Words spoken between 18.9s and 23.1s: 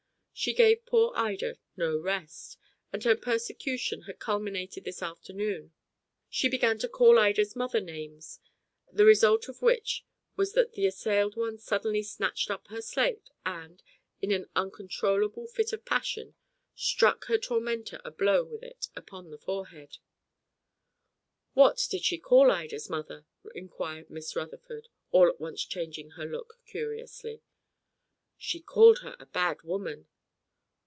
upon the forehead. "What did she call Ida's